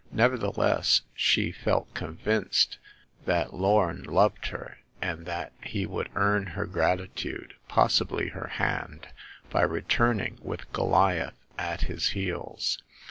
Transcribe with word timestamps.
Nevertheless, 0.11 1.01
she 1.13 1.51
felt 1.51 1.93
convinced 1.93 2.79
that 3.25 3.53
Lorn 3.53 4.01
loved 4.01 4.47
her, 4.47 4.79
and 4.99 5.27
that 5.27 5.53
he 5.63 5.85
would 5.85 6.09
earn 6.15 6.47
her 6.47 6.65
gratitude— 6.65 7.53
pos 7.67 7.93
sibly 7.99 8.29
her 8.29 8.47
hand— 8.47 9.09
by 9.51 9.61
returning 9.61 10.39
with 10.41 10.73
Goliath 10.73 11.37
at 11.59 11.81
his 11.81 12.09
heels. 12.17 12.79